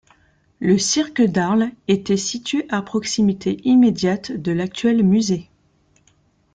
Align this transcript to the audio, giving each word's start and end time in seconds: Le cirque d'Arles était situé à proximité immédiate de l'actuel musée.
Le 0.59 0.79
cirque 0.79 1.21
d'Arles 1.21 1.69
était 1.87 2.17
situé 2.17 2.65
à 2.71 2.81
proximité 2.81 3.61
immédiate 3.65 4.31
de 4.31 4.51
l'actuel 4.51 5.03
musée. 5.03 5.51